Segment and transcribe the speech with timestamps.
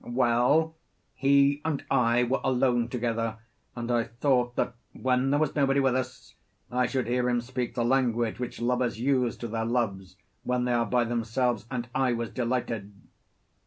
[0.03, 0.73] Well,
[1.13, 3.37] he and I were alone together,
[3.75, 6.33] and I thought that when there was nobody with us,
[6.71, 10.73] I should hear him speak the language which lovers use to their loves when they
[10.73, 12.91] are by themselves, and I was delighted.